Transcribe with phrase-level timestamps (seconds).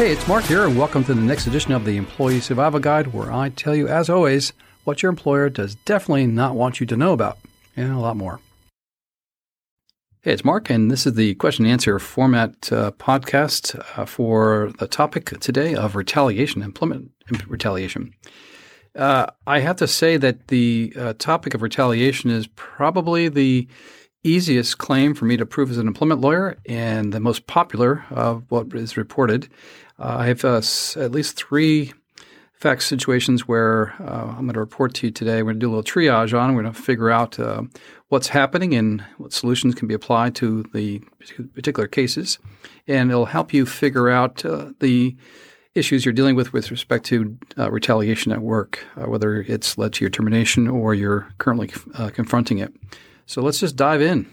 [0.00, 3.08] Hey, it's Mark here, and welcome to the next edition of the Employee Survival Guide,
[3.08, 6.96] where I tell you, as always, what your employer does definitely not want you to
[6.96, 7.36] know about,
[7.76, 8.40] and a lot more.
[10.22, 14.72] Hey, it's Mark, and this is the question and answer format uh, podcast uh, for
[14.78, 17.10] the topic today of retaliation, employment
[17.46, 18.14] retaliation.
[18.96, 23.68] Uh, I have to say that the uh, topic of retaliation is probably the
[24.22, 28.44] easiest claim for me to prove as an employment lawyer and the most popular of
[28.50, 29.48] what is reported.
[30.00, 30.62] Uh, I have uh,
[30.96, 31.92] at least three
[32.54, 35.42] fact situations where uh, I'm going to report to you today.
[35.42, 36.54] We're going to do a little triage on.
[36.54, 37.62] We're going to figure out uh,
[38.08, 41.00] what's happening and what solutions can be applied to the
[41.54, 42.38] particular cases,
[42.88, 45.16] and it'll help you figure out uh, the
[45.74, 50.04] issues you're dealing with with respect to uh, retaliation at work, whether it's led to
[50.04, 51.68] your termination or you're currently
[52.12, 52.74] confronting it.
[53.26, 54.28] So let's just dive in.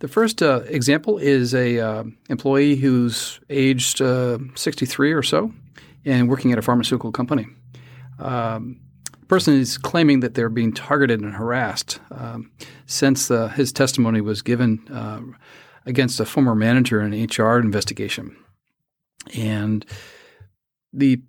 [0.00, 5.52] The first uh, example is a uh, employee who's aged uh, 63 or so
[6.06, 7.46] and working at a pharmaceutical company.
[8.18, 8.80] Um,
[9.20, 12.50] the person is claiming that they're being targeted and harassed um,
[12.86, 15.20] since uh, his testimony was given uh,
[15.84, 18.34] against a former manager in an HR investigation.
[19.36, 19.84] And
[20.94, 21.22] the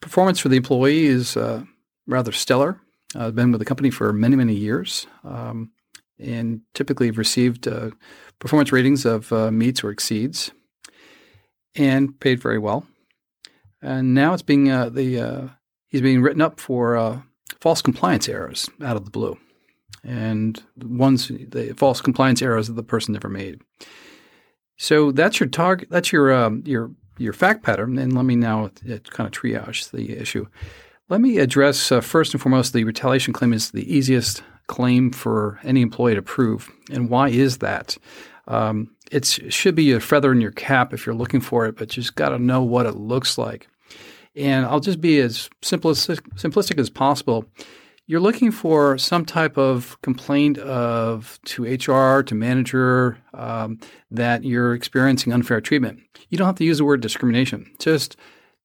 [0.00, 1.64] performance for the employee is uh,
[2.06, 2.80] rather stellar.
[3.16, 5.08] I've been with the company for many, many years.
[5.24, 5.72] Um,
[6.18, 7.90] and typically have received uh,
[8.38, 10.52] performance ratings of uh, meets or exceeds
[11.74, 12.86] and paid very well.
[13.82, 15.48] And now it's being uh, the uh,
[15.88, 17.20] he's being written up for uh,
[17.60, 19.36] false compliance errors out of the blue,
[20.02, 23.60] and ones the false compliance errors that the person never made.
[24.76, 25.88] So that's your target.
[25.90, 27.98] That's your um, your your fact pattern.
[27.98, 30.46] And let me now uh, kind of triage the issue.
[31.10, 35.82] Let me address first and foremost the retaliation claim is the easiest claim for any
[35.82, 36.70] employee to prove.
[36.90, 37.96] And why is that?
[38.46, 41.96] Um, it should be a feather in your cap if you're looking for it, but
[41.96, 43.68] you just got to know what it looks like.
[44.36, 47.44] And I'll just be as simplistic, simplistic as possible.
[48.06, 53.78] You're looking for some type of complaint of to HR to manager um,
[54.10, 56.00] that you're experiencing unfair treatment.
[56.28, 57.70] You don't have to use the word discrimination.
[57.78, 58.16] Just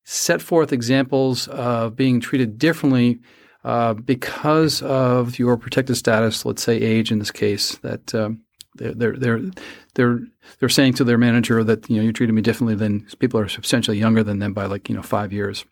[0.04, 3.20] set forth examples of being treated differently
[3.64, 8.42] uh, because of your protected status, let's say age in this case, that um,
[8.76, 9.42] they're, they're
[9.96, 10.20] they're
[10.60, 13.50] they're saying to their manager that you know you treated me differently than people are
[13.50, 15.66] substantially younger than them by like you know five years,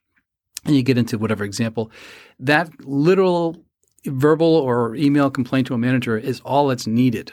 [0.66, 1.92] and you get into whatever example,
[2.40, 3.56] that literal
[4.06, 7.31] verbal or email complaint to a manager is all that's needed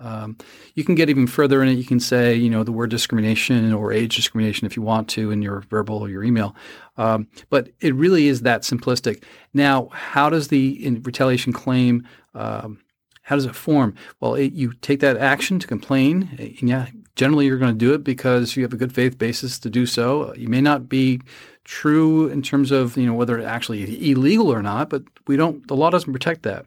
[0.00, 0.36] um,
[0.74, 1.74] you can get even further in it.
[1.74, 5.30] You can say, you know, the word discrimination or age discrimination if you want to
[5.30, 6.54] in your verbal or your email.
[6.96, 9.22] Um, but it really is that simplistic.
[9.52, 12.06] Now, how does the retaliation claim?
[12.34, 12.80] Um,
[13.22, 13.94] how does it form?
[14.20, 17.94] Well, it, you take that action to complain, and yeah, generally you're going to do
[17.94, 20.34] it because you have a good faith basis to do so.
[20.34, 21.20] You may not be
[21.64, 25.66] true in terms of you know whether it's actually illegal or not, but we don't.
[25.68, 26.66] The law doesn't protect that.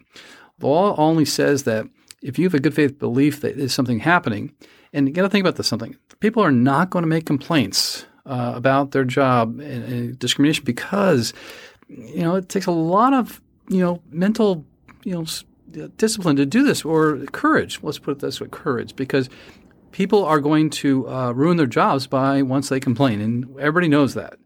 [0.59, 1.85] The law only says that
[2.21, 4.53] if you have a good faith belief that there's something happening,
[4.93, 8.05] and you got to think about this something, people are not going to make complaints
[8.25, 11.33] uh, about their job and, and, discrimination because
[11.87, 14.65] you know it takes a lot of you know mental
[15.03, 15.25] you know
[15.97, 17.79] discipline to do this or courage.
[17.81, 19.29] Let's put it this way: courage, because
[19.91, 24.13] people are going to uh, ruin their jobs by once they complain, and everybody knows
[24.15, 24.37] that.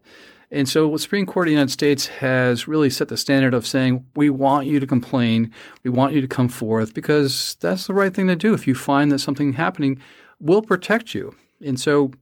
[0.52, 3.66] And so, the Supreme Court of the United States has really set the standard of
[3.66, 5.50] saying, we want you to complain,
[5.82, 8.52] we want you to come forth, because that's the right thing to do.
[8.52, 9.98] If you find that something happening,
[10.40, 11.34] we'll protect you.
[11.64, 12.12] And so,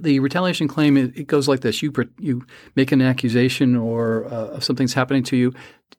[0.00, 2.44] the retaliation claim it, goes like this: you you
[2.74, 5.52] make an accusation or uh, something's happening to you,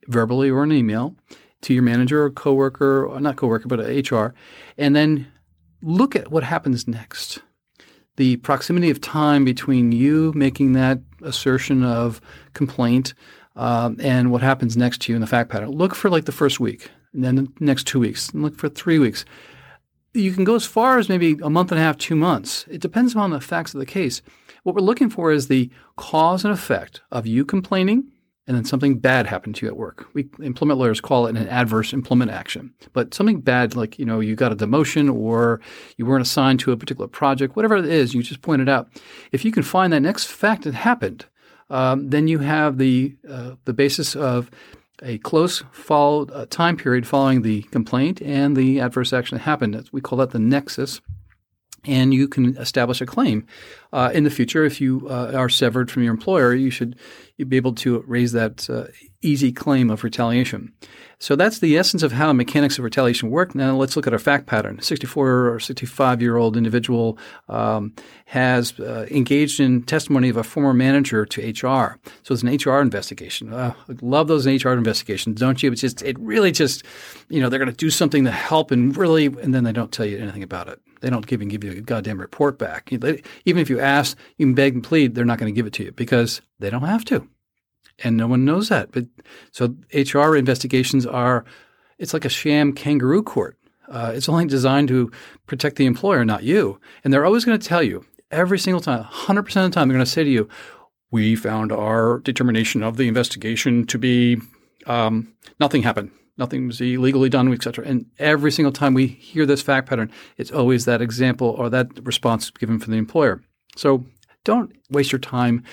[0.10, 1.16] verbally or an email,
[1.62, 4.34] to your manager or coworker, or not coworker, but HR,
[4.78, 5.32] and then
[5.82, 7.42] look at what happens next
[8.18, 12.22] the proximity of time between you making that assertion of
[12.54, 13.14] complaint
[13.56, 15.70] um, and what happens next to you in the fact pattern.
[15.70, 18.70] Look for like the first week, and then the next two weeks, and look for
[18.70, 19.26] three weeks.
[20.14, 22.66] You can go as far as maybe a month and a half, two months.
[22.70, 24.22] It depends on the facts of the case.
[24.64, 28.12] What we're looking for is the cause and effect of you complaining
[28.48, 30.08] and then something bad happened to you at work.
[30.14, 32.74] We employment lawyers call it an adverse employment action.
[32.94, 35.62] But something bad, like you know, you got a demotion or
[35.98, 38.90] you weren't assigned to a particular project, whatever it is, you just pointed out.
[39.32, 41.26] If you can find that next fact that happened,
[41.70, 44.52] um, then you have the uh, the basis of
[45.02, 49.90] a close followed uh, time period following the complaint and the adverse action that happened.
[49.92, 51.02] We call that the nexus
[51.88, 53.46] and you can establish a claim.
[53.94, 56.98] uh, in the future, if you uh, are severed from your employer, you should
[57.48, 58.86] be able to raise that uh,
[59.22, 60.72] easy claim of retaliation.
[61.20, 63.56] So that's the essence of how mechanics of retaliation work.
[63.56, 64.82] Now let's look at a fact pattern.
[64.82, 67.18] 64 or 65 year old individual
[67.48, 67.94] um,
[68.26, 72.00] has uh, engaged in testimony of a former manager to HR.
[72.24, 73.54] So it's an HR investigation.
[73.54, 75.72] Uh, love those HR investigations, don't you?
[75.72, 76.84] It's just it really just
[77.30, 79.92] you know they're going to do something to help and really and then they don't
[79.92, 80.80] tell you anything about it.
[81.06, 82.92] They don't even give you a goddamn report back.
[82.92, 85.74] Even if you ask, you can beg and plead, they're not going to give it
[85.74, 87.30] to you because they don't have to
[88.04, 88.92] and no one knows that.
[88.92, 89.06] But
[89.52, 91.46] so HR investigations are
[91.98, 93.58] it's like a sham kangaroo court.
[93.88, 95.12] Uh, it's only designed to
[95.46, 96.80] protect the employer, not you.
[97.04, 99.96] And they're always going to tell you every single time, 100% of the time, they're
[99.96, 100.50] going to say to you,
[101.12, 104.42] "We found our determination of the investigation to be
[104.88, 107.86] um, nothing happened." Nothing was illegally done, etc.
[107.86, 111.88] And every single time we hear this fact pattern, it's always that example or that
[112.06, 113.42] response given from the employer.
[113.78, 114.06] So
[114.44, 115.64] don't waste your time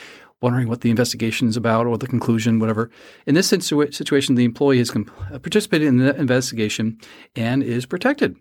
[0.41, 2.91] wondering what the investigation is about or the conclusion, whatever.
[3.27, 6.99] In this situ- situation, the employee has comp- participated in the investigation
[7.37, 8.37] and is protected.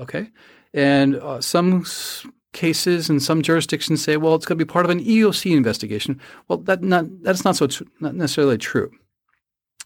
[0.00, 0.30] Okay,
[0.72, 4.84] and uh, some s- cases and some jurisdictions say, well, it's going to be part
[4.86, 6.18] of an EEOC investigation.
[6.48, 8.90] Well, that not that's not so tr- not necessarily true.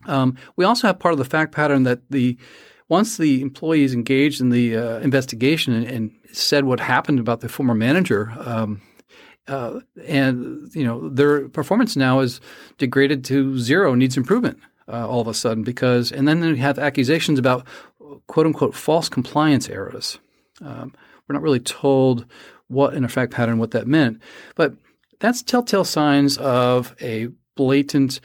[0.05, 2.37] Um, we also have part of the fact pattern that the
[2.89, 7.41] once the employee is engaged in the uh, investigation and, and, said what happened about
[7.41, 8.31] the former manager.
[8.41, 8.83] Um,
[9.49, 12.41] uh, and you know their performance now is
[12.77, 14.59] degraded to zero, needs improvement
[14.89, 17.67] uh, all of a sudden because, and then they have accusations about
[18.27, 20.19] quote unquote false compliance errors.
[20.61, 20.93] Um,
[21.27, 22.27] we're not really told
[22.69, 24.21] what in a fact pattern what that meant,
[24.55, 24.75] but
[25.21, 28.21] that's telltale signs of a blatant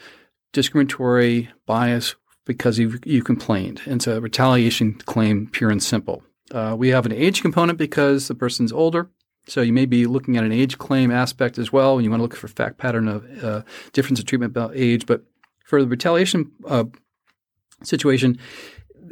[0.52, 2.14] discriminatory bias
[2.44, 3.82] because you you complained.
[3.86, 6.22] It's a retaliation claim, pure and simple.
[6.50, 9.08] Uh, we have an age component because the person's older.
[9.48, 12.20] So you may be looking at an age claim aspect as well, and you want
[12.20, 13.62] to look for fact pattern of uh,
[13.92, 15.06] difference of treatment about age.
[15.06, 15.24] But
[15.64, 16.84] for the retaliation uh,
[17.82, 18.38] situation,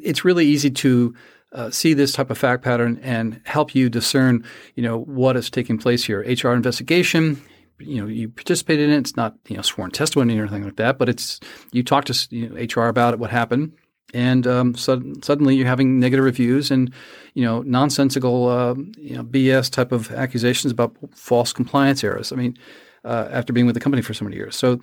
[0.03, 1.15] it's really easy to
[1.53, 4.45] uh, see this type of fact pattern and help you discern,
[4.77, 6.21] you know, what is taking place here.
[6.21, 7.43] HR investigation,
[7.81, 8.99] you know, you participated in it.
[8.99, 11.41] It's not, you know, sworn testimony or anything like that, but it's
[11.73, 13.73] you talk to you know, HR about it, what happened,
[14.15, 16.93] and um, so, suddenly you're having negative reviews and
[17.35, 22.33] you know nonsensical uh, you know, BS type of accusations about false compliance errors.
[22.33, 22.59] I mean,
[23.05, 24.81] uh, after being with the company for so many years, so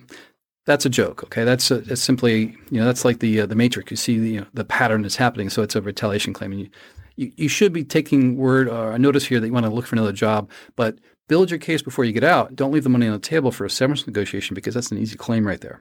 [0.66, 1.24] that's a joke.
[1.24, 3.90] Okay, that's, a, simply you know that's like the uh, the Matrix.
[3.90, 6.60] You see the you know, the pattern is happening, so it's a retaliation claim, and
[6.62, 6.70] you,
[7.16, 9.86] you you should be taking word or a notice here that you want to look
[9.86, 10.98] for another job, but
[11.28, 12.56] build your case before you get out.
[12.56, 15.16] Don't leave the money on the table for a severance negotiation because that's an easy
[15.16, 15.80] claim right there.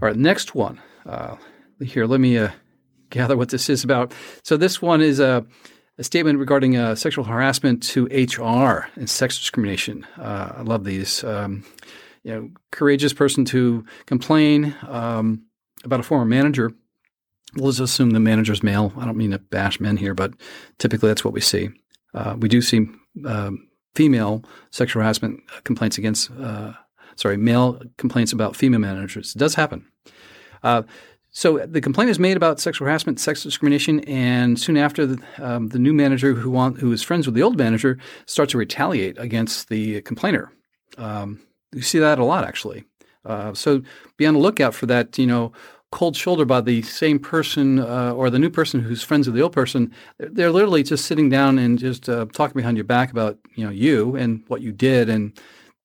[0.00, 0.80] All right, next one.
[1.04, 1.36] Uh,
[1.82, 2.50] here, let me uh,
[3.10, 4.12] gather what this is about.
[4.42, 5.44] So this one is a,
[5.98, 10.06] a statement regarding uh, sexual harassment to HR and sex discrimination.
[10.16, 11.24] Uh, I love these.
[11.24, 11.64] Um,
[12.22, 15.44] you know, courageous person to complain um,
[15.84, 16.72] about a former manager.
[17.56, 18.92] Just assume the manager's male.
[18.98, 20.34] I don't mean to bash men here, but
[20.78, 21.70] typically that's what we see.
[22.12, 22.86] Uh, we do see
[23.24, 26.72] um, female sexual harassment complaints against, uh,
[27.16, 29.34] sorry, male complaints about female managers.
[29.34, 29.86] It does happen.
[30.62, 30.82] Uh,
[31.30, 35.68] so the complaint is made about sexual harassment, sex discrimination, and soon after, the, um,
[35.68, 39.18] the new manager who want, who is friends with the old manager starts to retaliate
[39.18, 40.50] against the complainer.
[40.96, 41.40] Um,
[41.72, 42.84] you see that a lot, actually.
[43.24, 43.82] Uh, so
[44.16, 45.18] be on the lookout for that.
[45.18, 45.52] You know,
[45.90, 49.42] cold shoulder by the same person uh, or the new person who's friends with the
[49.42, 49.92] old person.
[50.18, 53.70] They're, literally just sitting down and just uh, talking behind your back about you know
[53.70, 55.38] you and what you did, and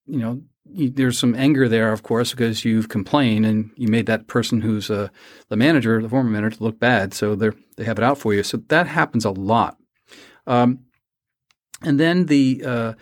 [0.06, 4.28] you know there's some anger there, of course, because you've complained and you made that
[4.28, 5.10] person who's uh,
[5.50, 7.14] the manager, the former manager, look bad.
[7.14, 8.44] So they they have it out for you.
[8.44, 9.78] So that happens a lot.
[10.48, 10.80] Um,
[11.82, 12.94] and then the uh,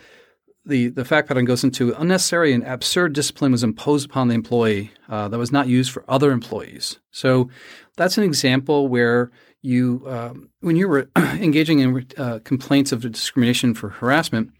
[0.64, 4.90] the the fact pattern goes into unnecessary and absurd discipline was imposed upon the employee
[5.08, 6.98] uh, that was not used for other employees.
[7.10, 7.48] So
[7.96, 13.74] that's an example where you um, when you were engaging in uh, complaints of discrimination
[13.74, 14.52] for harassment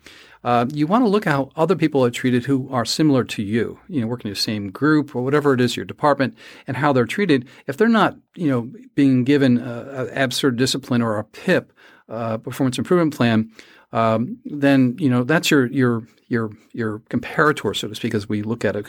[0.44, 3.42] uh, you want to look at how other people are treated who are similar to
[3.42, 6.76] you, you know, working in the same group or whatever it is, your department, and
[6.76, 7.49] how they're treated.
[7.66, 11.73] If they're not, you know, being given an absurd discipline or a PIP,
[12.09, 13.50] uh, performance improvement plan,
[13.93, 18.43] um, then you know that's your your your your comparator, so to speak, as we
[18.43, 18.87] look at it.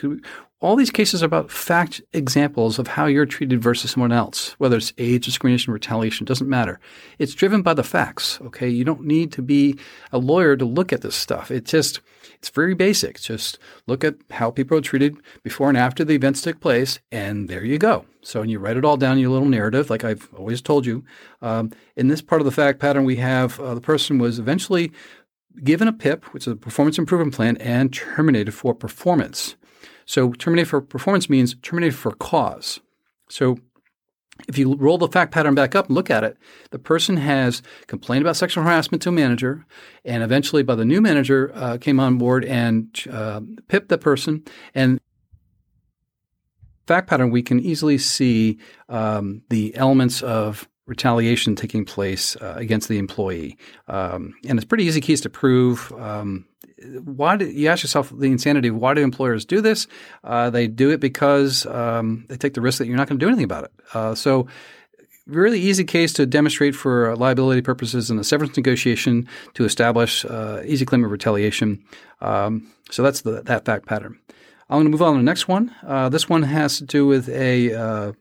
[0.60, 4.78] All these cases are about fact examples of how you're treated versus someone else, whether
[4.78, 6.80] it's age, discrimination, retaliation, doesn't matter.
[7.18, 8.40] It's driven by the facts.
[8.40, 9.78] Okay, you don't need to be
[10.10, 11.50] a lawyer to look at this stuff.
[11.50, 12.00] It just
[12.44, 13.20] it's very basic.
[13.20, 17.48] Just look at how people are treated before and after the events took place, and
[17.48, 18.06] there you go.
[18.22, 20.86] So, when you write it all down in your little narrative, like I've always told
[20.86, 21.04] you.
[21.42, 24.92] Um, in this part of the fact pattern, we have uh, the person was eventually
[25.62, 29.56] given a PIP, which is a performance improvement plan, and terminated for performance.
[30.06, 32.80] So terminated for performance means terminated for cause.
[33.28, 33.58] So
[34.48, 36.36] if you roll the fact pattern back up and look at it,
[36.70, 39.64] the person has complained about sexual harassment to a manager,
[40.04, 44.42] and eventually, by the new manager, uh, came on board and uh, pipped the person.
[44.74, 45.00] And
[46.86, 48.58] fact pattern, we can easily see
[48.88, 53.56] um, the elements of retaliation taking place uh, against the employee,
[53.88, 55.92] um, and it's pretty easy case to prove.
[55.92, 56.46] Um,
[57.04, 59.86] why do you ask yourself the insanity why do employers do this?
[60.22, 63.24] Uh, they do it because um, they take the risk that you're not going to
[63.24, 63.72] do anything about it.
[63.94, 64.46] Uh, so
[65.26, 70.62] really easy case to demonstrate for liability purposes in a severance negotiation to establish uh,
[70.66, 71.82] easy claim of retaliation.
[72.20, 74.18] Um, so that's the, that fact pattern.
[74.68, 75.74] I'm going to move on to the next one.
[75.86, 78.12] Uh, this one has to do with a uh,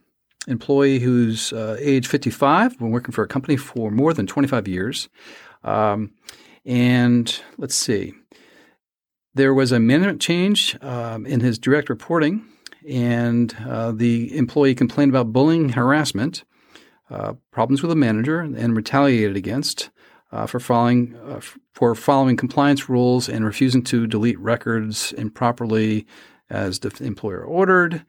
[0.48, 5.10] employee who's uh, age 55, been working for a company for more than 25 years.
[5.64, 6.12] Um,
[6.66, 8.14] and let's see,
[9.34, 12.46] there was a management change um, in his direct reporting,
[12.88, 16.44] and uh, the employee complained about bullying harassment,
[17.10, 19.90] uh, problems with the manager, and retaliated against.
[20.32, 21.40] Uh, for following uh,
[21.76, 26.08] for following compliance rules and refusing to delete records improperly
[26.50, 28.04] as the employer ordered.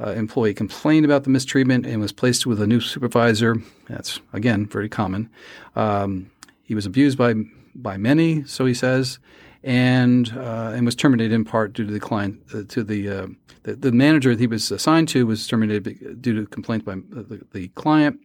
[0.00, 3.56] Uh, employee complained about the mistreatment and was placed with a new supervisor.
[3.88, 5.28] That's again very common.
[5.74, 6.30] Um,
[6.62, 7.34] he was abused by
[7.74, 9.18] by many, so he says,
[9.62, 13.26] and uh, and was terminated in part due to the client uh, to the, uh,
[13.64, 17.68] the, the manager he was assigned to was terminated due to complaints by the, the
[17.68, 18.20] client.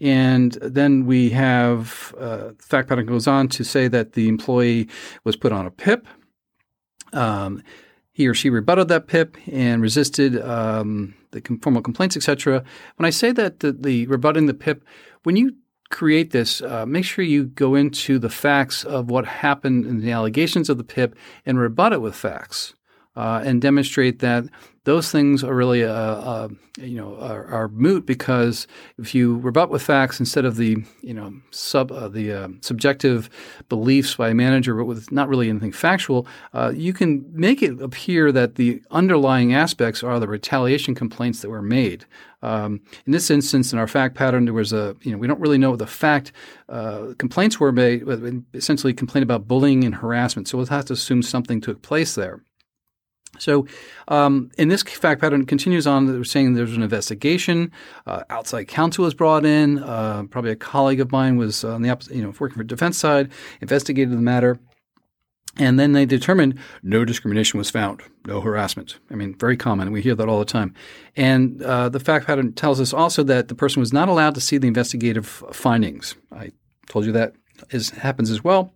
[0.00, 4.88] And then we have uh, fact pattern goes on to say that the employee
[5.22, 6.06] was put on a PIP.
[7.12, 7.62] Um,
[8.14, 12.64] he or she rebutted that PIP and resisted um, the formal complaints, etc.
[12.96, 14.84] When I say that the, the, rebutting the PIP,
[15.24, 15.56] when you
[15.90, 20.12] create this, uh, make sure you go into the facts of what happened in the
[20.12, 22.74] allegations of the PIP and rebut it with facts
[23.16, 24.44] uh, and demonstrate that
[24.84, 26.48] those things are really uh, uh,
[26.78, 28.66] you know are, are, moot because
[28.98, 33.28] if you rebut with facts instead of the you know sub uh, the uh, subjective
[33.68, 36.26] beliefs by a manager but with not really anything factual,
[36.72, 41.62] you can make it appear that the underlying aspects are the retaliation complaints that were
[41.62, 42.04] made.
[42.42, 45.40] Um, in this instance, in our fact pattern, there was a you know we don't
[45.40, 46.30] really know the fact
[46.68, 48.20] uh, complaints were made, but
[48.52, 50.46] essentially complained about bullying and harassment.
[50.46, 52.42] So we'll have to assume something took place there.
[53.38, 53.66] So,
[54.08, 56.06] um, in this fact pattern continues on.
[56.06, 57.72] They're saying there's an investigation.
[58.06, 59.82] Uh, outside counsel was brought in.
[59.82, 62.98] Uh, probably a colleague of mine was on the opposite, you know, working for defense
[62.98, 64.58] side, investigated the matter,
[65.56, 68.98] and then they determined no discrimination was found, no harassment.
[69.10, 69.92] I mean, very common.
[69.92, 70.74] We hear that all the time.
[71.16, 74.40] And uh, the fact pattern tells us also that the person was not allowed to
[74.40, 76.16] see the investigative findings.
[76.32, 76.50] I
[76.88, 77.34] told you that
[77.70, 78.72] is happens as well.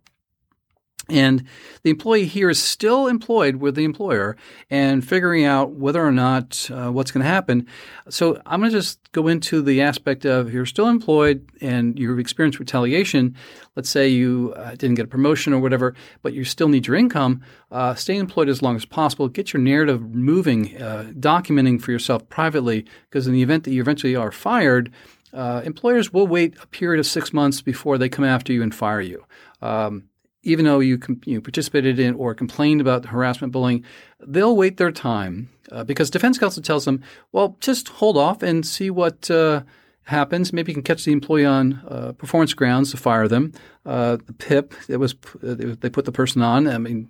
[1.11, 1.45] And
[1.85, 4.37] the employee here is still employed with the employer
[4.69, 7.67] and figuring out whether or not uh, what's going to happen.
[8.11, 12.19] So I'm going to just go into the aspect of you're still employed and you've
[12.19, 13.35] experienced retaliation.
[13.75, 16.97] Let's say you uh, didn't get a promotion or whatever, but you still need your
[16.97, 17.43] income.
[17.71, 19.29] Uh, stay employed as long as possible.
[19.29, 23.81] Get your narrative moving, uh, documenting for yourself privately, because in the event that you
[23.81, 24.93] eventually are fired,
[25.33, 28.75] uh, employers will wait a period of six months before they come after you and
[28.75, 29.25] fire you.
[29.63, 30.05] Um,
[30.49, 33.85] even though you, you participated in or complained about harassment bullying,
[34.27, 37.03] they'll wait their time uh, because defense counsel tells them,
[37.33, 39.63] well, just hold off and see what uh,
[40.05, 40.53] happens.
[40.53, 43.53] Maybe you can catch the employee on uh, performance grounds to fire them.
[43.85, 46.67] Uh, the PIP that was they put the person on.
[46.67, 47.09] I mean,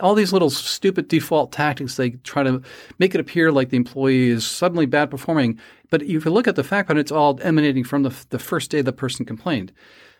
[0.00, 1.96] all these little stupid default tactics.
[1.96, 2.62] They try to
[2.98, 5.58] make it appear like the employee is suddenly bad performing.
[5.90, 8.70] But if you look at the fact pattern, it's all emanating from the, the first
[8.70, 9.72] day the person complained.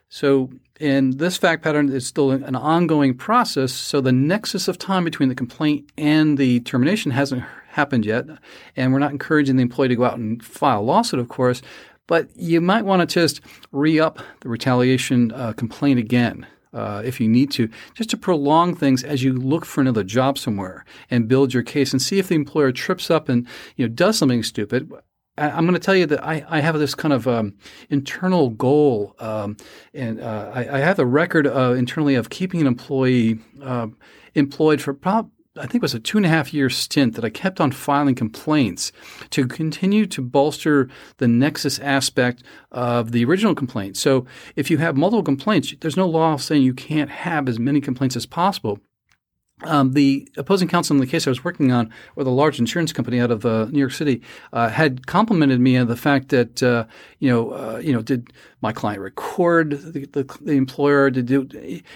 [0.08, 3.72] So, in this fact pattern it's still an ongoing process.
[3.72, 8.26] So, the nexus of time between the complaint and the termination hasn't happened yet.
[8.76, 11.62] And we're not encouraging the employee to go out and file a lawsuit, of course.
[12.06, 13.40] But you might want to just
[13.72, 16.46] re up the retaliation uh, complaint again.
[16.72, 20.36] Uh, if you need to, just to prolong things as you look for another job
[20.36, 23.46] somewhere and build your case and see if the employer trips up and
[23.76, 24.90] you know does something stupid.
[25.36, 27.54] I'm going to tell you that I, I have this kind of um,
[27.90, 29.56] internal goal, um,
[29.92, 33.88] and uh, I, I, have a record uh, internally of keeping an employee uh,
[34.34, 35.30] employed for probably.
[35.56, 37.70] I think it was a two and a half year stint that I kept on
[37.70, 38.90] filing complaints
[39.30, 40.88] to continue to bolster
[41.18, 43.96] the nexus aspect of the original complaint.
[43.96, 44.26] So
[44.56, 48.16] if you have multiple complaints, there's no law saying you can't have as many complaints
[48.16, 48.80] as possible.
[49.62, 52.92] Um, the opposing counsel in the case I was working on, with a large insurance
[52.92, 54.20] company out of uh, New York City,
[54.52, 56.86] uh, had complimented me on the fact that uh,
[57.20, 61.10] you know, uh, you know, did my client record the, the, the employer?
[61.10, 61.48] Did do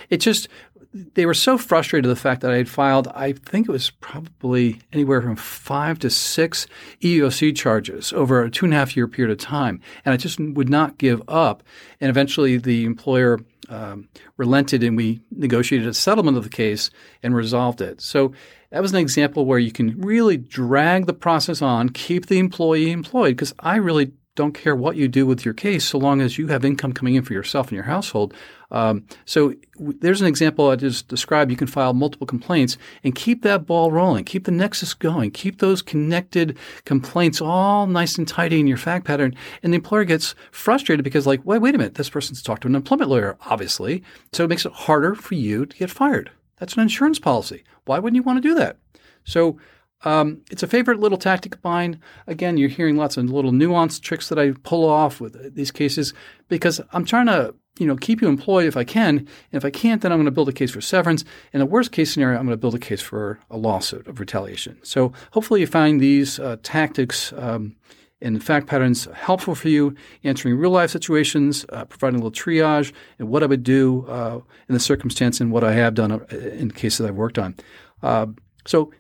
[0.09, 0.19] it?
[0.19, 0.49] Just
[0.93, 3.91] they were so frustrated with the fact that I had filed, I think it was
[3.91, 6.67] probably anywhere from five to six
[7.03, 10.39] EEOC charges over a two and a half year period of time, and I just
[10.41, 11.63] would not give up.
[12.01, 16.91] And eventually, the employer um, relented and we negotiated a settlement of the case
[17.23, 18.01] and resolved it.
[18.01, 18.33] So
[18.71, 22.91] that was an example where you can really drag the process on, keep the employee
[22.91, 26.39] employed, because I really don't care what you do with your case so long as
[26.39, 28.33] you have income coming in for yourself and your household.
[28.71, 31.51] Um, so w- there's an example I just described.
[31.51, 35.59] You can file multiple complaints and keep that ball rolling, keep the nexus going, keep
[35.59, 39.35] those connected complaints all nice and tidy in your fact pattern.
[39.65, 42.69] And the employer gets frustrated because, like, wait, wait a minute, this person's talked to
[42.69, 44.05] an employment lawyer, obviously.
[44.33, 46.31] So it makes it harder for you to get fired.
[46.59, 47.65] That's an insurance policy.
[47.87, 48.77] Why wouldn't you want to do that?
[49.25, 49.59] So
[50.05, 52.01] um, it's a favorite little tactic of mine.
[52.27, 56.15] Again, you're hearing lots of little nuanced tricks that I pull off with these cases
[56.49, 59.19] because I'm trying to you know keep you employed if I can.
[59.19, 61.25] And if I can't, then I'm going to build a case for severance.
[61.53, 64.21] In the worst case scenario, I'm going to build a case for a lawsuit of
[64.21, 64.79] retaliation.
[64.83, 67.75] So hopefully you find these uh, tactics um,
[68.21, 72.93] and fact patterns helpful for you answering real life situations, uh, providing a little triage,
[73.19, 76.25] and what I would do uh, in the circumstance and what I have done uh,
[76.37, 77.57] in cases I've worked on.
[78.03, 78.27] Uh,
[78.67, 78.93] so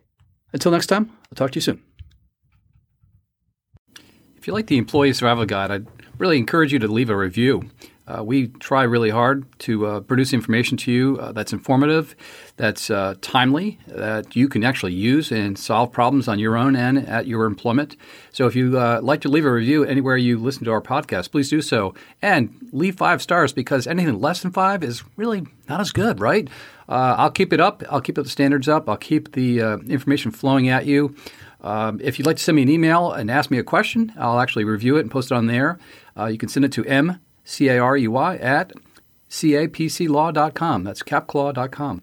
[0.52, 1.82] until next time, I'll talk to you soon.
[4.36, 5.86] If you like the Employee Survival Guide, I'd
[6.18, 7.70] really encourage you to leave a review.
[8.08, 12.16] Uh, we try really hard to uh, produce information to you uh, that's informative,
[12.56, 17.06] that's uh, timely, that you can actually use and solve problems on your own and
[17.06, 17.96] at your employment.
[18.32, 21.30] So if you uh, like to leave a review anywhere you listen to our podcast,
[21.30, 21.94] please do so.
[22.22, 26.48] And leave five stars because anything less than five is really not as good, right?
[26.88, 27.82] Uh, I'll keep it up.
[27.90, 28.88] I'll keep the standards up.
[28.88, 31.14] I'll keep the information flowing at you.
[31.60, 34.40] Um, if you'd like to send me an email and ask me a question, I'll
[34.40, 35.78] actually review it and post it on there.
[36.30, 38.72] you can send it to m C A R E Y, at
[39.30, 40.84] capclaw.com.
[40.84, 42.02] That's capclaw.com.